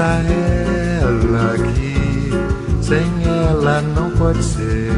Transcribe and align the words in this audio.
Deixa 0.00 0.32
ela 1.02 1.52
aqui, 1.52 2.30
sem 2.80 3.04
ela 3.22 3.82
não 3.82 4.10
pode 4.12 4.42
ser. 4.42 4.90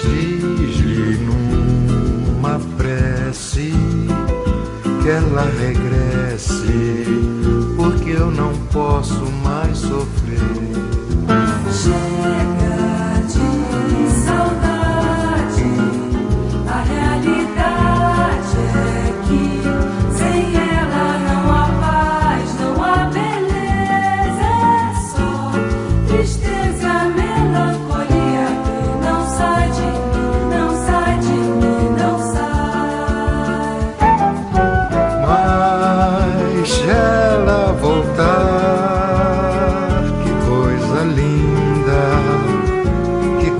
Diz-lhe 0.00 1.18
numa 1.18 2.58
prece 2.78 3.74
que 5.02 5.08
ela 5.10 5.42
regresse, 5.60 7.04
porque 7.76 8.12
eu 8.12 8.30
não 8.30 8.54
posso 8.72 9.30
mais 9.44 9.76
sofrer. 9.76 10.87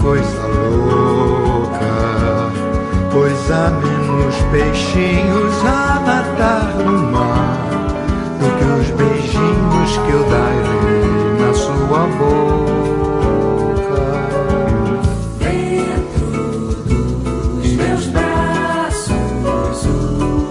Coisa 0.08 0.46
louca, 0.46 1.92
pois 3.12 3.50
há 3.50 3.68
menos 3.68 4.34
peixinhos 4.50 5.64
a 5.66 6.00
nadar 6.00 6.74
no 6.76 7.12
mar 7.12 7.58
do 8.40 8.48
que 8.56 8.64
os 8.80 8.88
beijinhos 8.96 9.98
que 9.98 10.10
eu 10.10 10.24
darei 10.30 11.04
na 11.38 11.52
sua 11.52 12.06
boca. 12.16 12.48
Dentro 15.40 16.26
dos 17.60 17.72
meus 17.72 18.06
braços, 18.06 19.78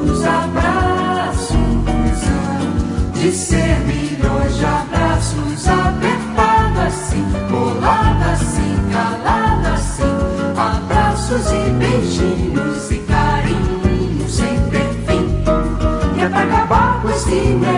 os 0.06 0.24
abraços 0.24 1.58
de 3.16 3.32
ser 3.32 3.80
milhões 3.88 4.56
de 4.56 4.66
abraços, 4.66 5.68
apertado 5.68 6.80
assim, 6.86 7.26
colado 7.50 8.24
assim, 8.34 8.67
acabar 17.28 17.72
com 17.72 17.77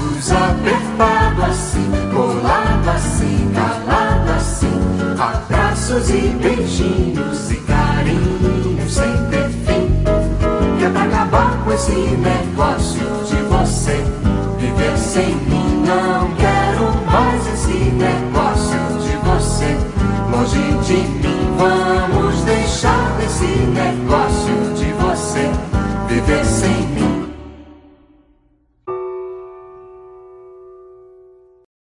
abraços, 0.00 0.32
apertado 0.32 1.42
assim, 1.42 1.90
colado 2.14 2.88
assim, 2.88 3.50
calado 3.54 4.30
assim, 4.32 4.80
abraços 5.18 6.10
e 6.10 6.28
beijinhos 6.40 7.50
e 7.50 7.56
carinhos 7.56 8.92
sem 8.92 9.12
ter 9.30 9.48
fim. 9.48 10.02
Que 10.78 10.84
é 10.84 10.90
pra 10.90 11.02
acabar 11.02 11.64
com 11.64 11.72
esse 11.72 11.92
negócio 11.92 13.19